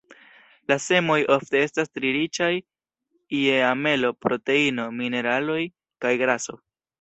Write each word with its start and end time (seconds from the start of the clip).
La 0.71 0.75
semoj 0.85 1.17
ofte 1.35 1.59
estas 1.65 1.91
tre 1.97 2.13
riĉaj 2.15 2.49
je 3.41 3.59
amelo, 3.67 4.11
proteino, 4.27 4.89
mineraloj 5.03 5.61
kaj 6.07 6.17
graso. 6.25 6.59